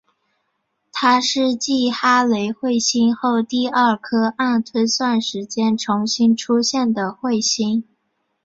[0.91, 7.83] 它是继哈雷彗星后第二颗按推算时间重新出现的彗星。